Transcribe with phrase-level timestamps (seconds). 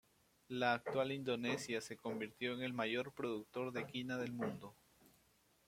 [0.47, 4.75] La actual Indonesia se convirtió en el mayor productor de quina del mundo.